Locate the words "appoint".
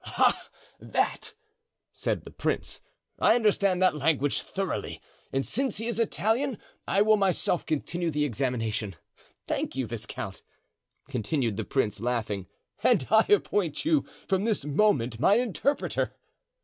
13.31-13.85